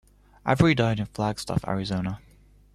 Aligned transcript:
Avery 0.47 0.73
died 0.73 0.99
in 0.99 1.05
Flagstaff, 1.05 1.63
Arizona. 1.63 2.21